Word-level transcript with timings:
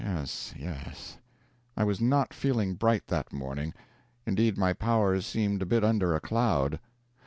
Um! 0.03 0.15
Yes 0.15 0.51
yes." 0.57 1.17
I 1.77 1.83
was 1.83 2.01
not 2.01 2.33
feeling 2.33 2.73
bright 2.73 3.05
that 3.09 3.31
morning. 3.31 3.71
Indeed, 4.25 4.57
my 4.57 4.73
powers 4.73 5.27
seemed 5.27 5.61
a 5.61 5.65
bit 5.67 5.83
under 5.83 6.15
a 6.15 6.19
cloud. 6.19 6.79